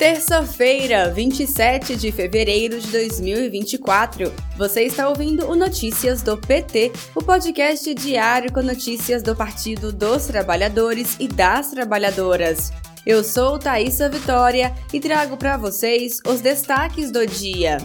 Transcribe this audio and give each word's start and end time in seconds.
Terça-feira, 0.00 1.10
27 1.10 1.94
de 1.94 2.10
fevereiro 2.10 2.80
de 2.80 2.86
2024. 2.90 4.32
Você 4.56 4.84
está 4.84 5.06
ouvindo 5.06 5.46
o 5.46 5.54
Notícias 5.54 6.22
do 6.22 6.38
PT, 6.38 6.90
o 7.14 7.22
podcast 7.22 7.92
diário 7.92 8.50
com 8.50 8.62
notícias 8.62 9.22
do 9.22 9.36
Partido 9.36 9.92
dos 9.92 10.24
Trabalhadores 10.24 11.18
e 11.20 11.28
das 11.28 11.70
Trabalhadoras. 11.72 12.72
Eu 13.04 13.22
sou 13.22 13.58
Thaisa 13.58 14.08
Vitória 14.08 14.74
e 14.90 14.98
trago 14.98 15.36
para 15.36 15.58
vocês 15.58 16.16
os 16.26 16.40
destaques 16.40 17.10
do 17.10 17.26
dia. 17.26 17.76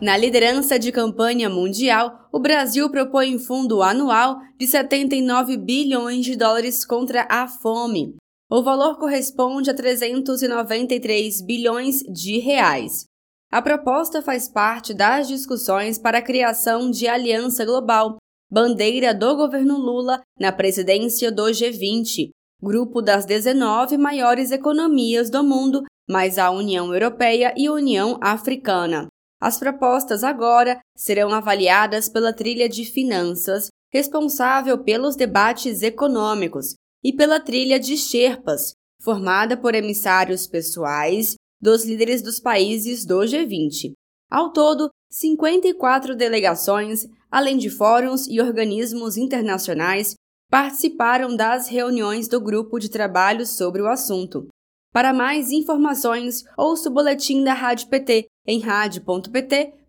Na 0.00 0.16
liderança 0.16 0.78
de 0.78 0.90
campanha 0.90 1.50
mundial, 1.50 2.26
o 2.32 2.40
Brasil 2.40 2.88
propõe 2.88 3.36
um 3.36 3.38
fundo 3.38 3.82
anual 3.82 4.40
de 4.58 4.66
79 4.66 5.58
bilhões 5.58 6.24
de 6.24 6.36
dólares 6.36 6.86
contra 6.86 7.26
a 7.28 7.46
fome. 7.46 8.16
O 8.50 8.62
valor 8.62 8.98
corresponde 8.98 9.68
a 9.68 9.74
393 9.74 11.42
bilhões 11.42 11.98
de 12.10 12.38
reais. 12.38 13.04
A 13.52 13.60
proposta 13.60 14.22
faz 14.22 14.48
parte 14.48 14.94
das 14.94 15.28
discussões 15.28 15.98
para 15.98 16.18
a 16.18 16.22
criação 16.22 16.90
de 16.90 17.06
Aliança 17.06 17.66
Global, 17.66 18.16
bandeira 18.50 19.12
do 19.12 19.36
governo 19.36 19.76
Lula 19.76 20.22
na 20.38 20.50
presidência 20.50 21.30
do 21.30 21.42
G20, 21.42 22.30
grupo 22.62 23.02
das 23.02 23.26
19 23.26 23.98
maiores 23.98 24.50
economias 24.50 25.28
do 25.28 25.44
mundo, 25.44 25.82
mais 26.08 26.38
a 26.38 26.50
União 26.50 26.90
Europeia 26.90 27.52
e 27.54 27.68
União 27.68 28.18
Africana. 28.22 29.09
As 29.40 29.58
propostas 29.58 30.22
agora 30.22 30.78
serão 30.94 31.32
avaliadas 31.32 32.08
pela 32.08 32.32
trilha 32.32 32.68
de 32.68 32.84
finanças, 32.84 33.68
responsável 33.90 34.84
pelos 34.84 35.16
debates 35.16 35.82
econômicos, 35.82 36.74
e 37.02 37.12
pela 37.12 37.40
trilha 37.40 37.80
de 37.80 37.96
Sherpas, 37.96 38.74
formada 39.00 39.56
por 39.56 39.74
emissários 39.74 40.46
pessoais 40.46 41.34
dos 41.60 41.84
líderes 41.84 42.22
dos 42.22 42.38
países 42.38 43.06
do 43.06 43.18
G20. 43.20 43.92
Ao 44.30 44.52
todo, 44.52 44.90
54 45.10 46.14
delegações, 46.14 47.06
além 47.30 47.56
de 47.56 47.70
fóruns 47.70 48.26
e 48.26 48.40
organismos 48.40 49.16
internacionais, 49.16 50.14
participaram 50.50 51.34
das 51.34 51.68
reuniões 51.68 52.28
do 52.28 52.40
grupo 52.40 52.78
de 52.78 52.90
trabalho 52.90 53.46
sobre 53.46 53.80
o 53.80 53.88
assunto. 53.88 54.48
Para 54.92 55.12
mais 55.12 55.50
informações, 55.52 56.42
ouça 56.56 56.88
o 56.88 56.92
boletim 56.92 57.44
da 57.44 57.54
Rádio 57.54 57.88
PT 57.88 58.26
em 58.46 58.60
radio.pt.org.br. 58.60 59.80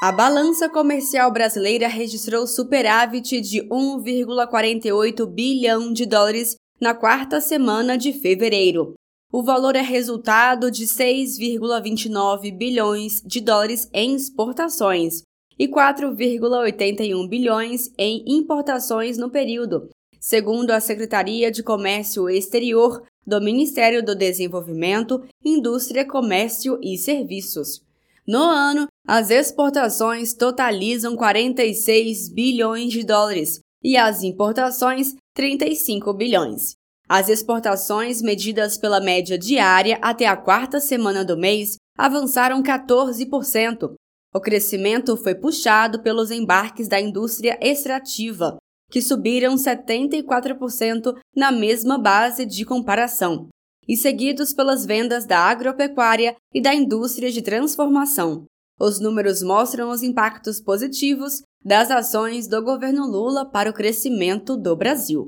A 0.00 0.12
balança 0.12 0.68
comercial 0.68 1.32
brasileira 1.32 1.88
registrou 1.88 2.46
superávit 2.46 3.40
de 3.40 3.62
1,48 3.68 5.26
bilhão 5.26 5.92
de 5.92 6.06
dólares 6.06 6.54
na 6.80 6.94
quarta 6.94 7.40
semana 7.40 7.98
de 7.98 8.12
fevereiro. 8.12 8.94
O 9.32 9.42
valor 9.42 9.74
é 9.74 9.82
resultado 9.82 10.70
de 10.70 10.86
6,29 10.86 12.56
bilhões 12.56 13.20
de 13.26 13.40
dólares 13.40 13.90
em 13.92 14.14
exportações 14.14 15.22
e 15.58 15.66
4,81 15.66 17.28
bilhões 17.28 17.92
em 17.98 18.24
importações 18.26 19.18
no 19.18 19.28
período, 19.28 19.90
segundo 20.20 20.70
a 20.70 20.80
Secretaria 20.80 21.50
de 21.50 21.62
Comércio 21.62 22.28
Exterior 22.28 23.02
do 23.26 23.40
Ministério 23.40 24.04
do 24.04 24.14
Desenvolvimento, 24.14 25.22
Indústria, 25.44 26.06
Comércio 26.06 26.78
e 26.82 26.96
Serviços. 26.96 27.82
No 28.26 28.38
ano, 28.38 28.86
as 29.06 29.30
exportações 29.30 30.34
totalizam 30.34 31.16
46 31.16 32.28
bilhões 32.28 32.92
de 32.92 33.04
dólares 33.04 33.60
e 33.82 33.96
as 33.96 34.22
importações 34.22 35.14
35 35.34 36.12
bilhões. 36.12 36.72
As 37.08 37.30
exportações, 37.30 38.20
medidas 38.20 38.76
pela 38.76 39.00
média 39.00 39.38
diária 39.38 39.98
até 40.02 40.26
a 40.26 40.36
quarta 40.36 40.78
semana 40.78 41.24
do 41.24 41.38
mês, 41.38 41.76
avançaram 41.96 42.62
14%. 42.62 43.94
O 44.34 44.40
crescimento 44.40 45.16
foi 45.16 45.34
puxado 45.34 46.02
pelos 46.02 46.30
embarques 46.30 46.86
da 46.86 47.00
indústria 47.00 47.58
extrativa, 47.62 48.58
que 48.90 49.02
subiram 49.02 49.54
74% 49.54 51.14
na 51.36 51.52
mesma 51.52 51.98
base 51.98 52.46
de 52.46 52.64
comparação, 52.64 53.48
e 53.86 53.96
seguidos 53.96 54.52
pelas 54.52 54.84
vendas 54.84 55.26
da 55.26 55.38
agropecuária 55.38 56.36
e 56.52 56.60
da 56.60 56.74
indústria 56.74 57.30
de 57.30 57.42
transformação. 57.42 58.44
Os 58.80 59.00
números 59.00 59.42
mostram 59.42 59.90
os 59.90 60.02
impactos 60.02 60.60
positivos 60.60 61.42
das 61.64 61.90
ações 61.90 62.46
do 62.46 62.62
governo 62.62 63.06
Lula 63.06 63.44
para 63.50 63.70
o 63.70 63.74
crescimento 63.74 64.56
do 64.56 64.76
Brasil. 64.76 65.26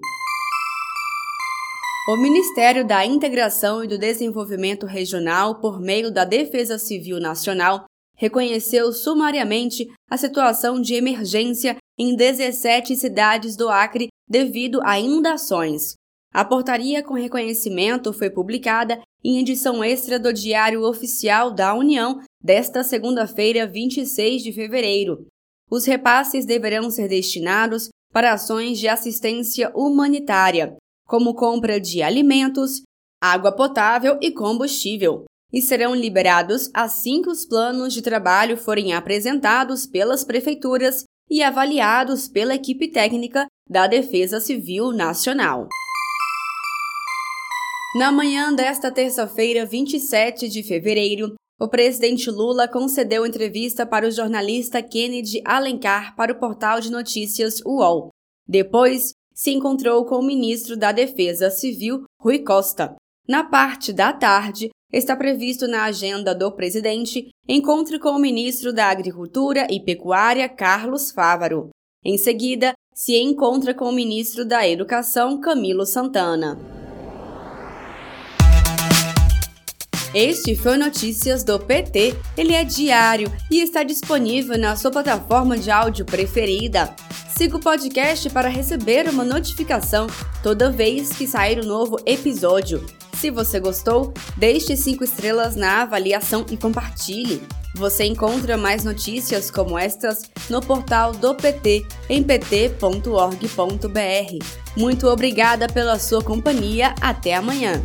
O 2.08 2.16
Ministério 2.16 2.86
da 2.86 3.04
Integração 3.04 3.84
e 3.84 3.88
do 3.88 3.98
Desenvolvimento 3.98 4.86
Regional, 4.86 5.60
por 5.60 5.80
meio 5.80 6.10
da 6.10 6.24
Defesa 6.24 6.78
Civil 6.78 7.20
Nacional, 7.20 7.84
reconheceu 8.16 8.92
sumariamente 8.92 9.88
a 10.10 10.16
situação 10.16 10.80
de 10.80 10.94
emergência 10.94 11.76
em 12.00 12.16
17 12.16 12.96
cidades 12.96 13.56
do 13.56 13.68
Acre 13.68 14.08
devido 14.26 14.80
a 14.84 14.98
inundações. 14.98 15.92
A 16.32 16.42
portaria 16.42 17.02
com 17.02 17.12
reconhecimento 17.12 18.10
foi 18.14 18.30
publicada 18.30 19.02
em 19.22 19.38
edição 19.38 19.84
extra 19.84 20.18
do 20.18 20.32
Diário 20.32 20.82
Oficial 20.82 21.52
da 21.52 21.74
União 21.74 22.22
desta 22.42 22.82
segunda-feira, 22.82 23.66
26 23.66 24.42
de 24.42 24.50
fevereiro. 24.50 25.26
Os 25.70 25.84
repasses 25.84 26.46
deverão 26.46 26.90
ser 26.90 27.06
destinados 27.06 27.90
para 28.10 28.32
ações 28.32 28.78
de 28.78 28.88
assistência 28.88 29.70
humanitária, 29.74 30.74
como 31.06 31.34
compra 31.34 31.78
de 31.78 32.02
alimentos, 32.02 32.80
água 33.22 33.52
potável 33.54 34.16
e 34.22 34.32
combustível, 34.32 35.26
e 35.52 35.60
serão 35.60 35.94
liberados 35.94 36.70
assim 36.72 37.20
que 37.20 37.28
os 37.28 37.44
planos 37.44 37.92
de 37.92 38.00
trabalho 38.00 38.56
forem 38.56 38.94
apresentados 38.94 39.84
pelas 39.84 40.24
prefeituras 40.24 41.04
e 41.30 41.42
avaliados 41.42 42.28
pela 42.28 42.54
equipe 42.54 42.88
técnica 42.88 43.46
da 43.68 43.86
Defesa 43.86 44.40
Civil 44.40 44.90
Nacional. 44.90 45.68
Na 47.96 48.10
manhã 48.10 48.52
desta 48.52 48.90
terça-feira, 48.90 49.64
27 49.64 50.48
de 50.48 50.62
fevereiro, 50.62 51.34
o 51.60 51.68
presidente 51.68 52.30
Lula 52.30 52.66
concedeu 52.66 53.26
entrevista 53.26 53.86
para 53.86 54.06
o 54.06 54.10
jornalista 54.10 54.82
Kennedy 54.82 55.42
Alencar 55.44 56.16
para 56.16 56.32
o 56.32 56.38
portal 56.38 56.80
de 56.80 56.90
notícias 56.90 57.60
UOL. 57.64 58.08
Depois, 58.48 59.12
se 59.34 59.50
encontrou 59.52 60.04
com 60.04 60.16
o 60.16 60.26
ministro 60.26 60.76
da 60.76 60.90
Defesa 60.90 61.50
Civil, 61.50 62.04
Rui 62.20 62.40
Costa. 62.40 62.96
Na 63.28 63.44
parte 63.44 63.92
da 63.92 64.12
tarde, 64.12 64.70
está 64.92 65.14
previsto 65.16 65.68
na 65.68 65.84
agenda 65.84 66.34
do 66.34 66.50
presidente 66.52 67.28
encontro 67.48 67.98
com 67.98 68.10
o 68.10 68.18
ministro 68.18 68.72
da 68.72 68.86
Agricultura 68.86 69.66
e 69.70 69.80
Pecuária, 69.80 70.48
Carlos 70.48 71.10
Fávaro. 71.10 71.70
Em 72.04 72.16
seguida, 72.16 72.72
se 72.94 73.16
encontra 73.16 73.72
com 73.72 73.86
o 73.86 73.92
ministro 73.92 74.44
da 74.44 74.66
Educação, 74.66 75.40
Camilo 75.40 75.86
Santana. 75.86 76.58
Este 80.12 80.56
foi 80.56 80.76
Notícias 80.76 81.44
do 81.44 81.58
PT. 81.58 82.16
Ele 82.36 82.52
é 82.52 82.64
diário 82.64 83.32
e 83.48 83.60
está 83.60 83.84
disponível 83.84 84.58
na 84.58 84.74
sua 84.74 84.90
plataforma 84.90 85.56
de 85.56 85.70
áudio 85.70 86.04
preferida. 86.04 86.94
Siga 87.28 87.56
o 87.56 87.60
podcast 87.60 88.28
para 88.30 88.48
receber 88.48 89.08
uma 89.08 89.24
notificação 89.24 90.08
toda 90.42 90.70
vez 90.70 91.12
que 91.12 91.28
sair 91.28 91.60
um 91.60 91.66
novo 91.66 91.96
episódio. 92.04 92.84
Se 93.20 93.30
você 93.30 93.60
gostou, 93.60 94.14
deixe 94.38 94.74
5 94.74 95.04
estrelas 95.04 95.54
na 95.54 95.82
avaliação 95.82 96.46
e 96.50 96.56
compartilhe. 96.56 97.42
Você 97.74 98.04
encontra 98.04 98.56
mais 98.56 98.82
notícias 98.82 99.50
como 99.50 99.78
estas 99.78 100.22
no 100.48 100.62
portal 100.62 101.12
do 101.12 101.34
PT 101.34 101.84
em 102.08 102.22
pt.org.br. 102.22 103.44
Muito 104.74 105.06
obrigada 105.06 105.68
pela 105.68 105.98
sua 105.98 106.24
companhia. 106.24 106.94
Até 106.98 107.34
amanhã. 107.34 107.82